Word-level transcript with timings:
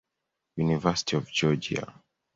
University 0.55 1.15
of 1.15 1.29
Georgia. 1.31 1.93